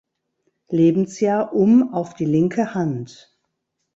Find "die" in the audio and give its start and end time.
2.15-2.25